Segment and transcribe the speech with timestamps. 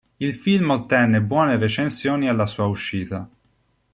[0.19, 3.29] Il film ottenne buone recensioni alla sua uscita.